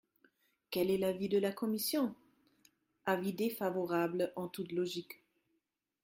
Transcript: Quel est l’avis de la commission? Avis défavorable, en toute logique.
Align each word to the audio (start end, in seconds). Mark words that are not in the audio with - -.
Quel 0.71 0.89
est 0.89 0.97
l’avis 0.97 1.29
de 1.29 1.37
la 1.37 1.51
commission? 1.51 2.15
Avis 3.05 3.33
défavorable, 3.33 4.33
en 4.35 4.47
toute 4.47 4.71
logique. 4.71 5.21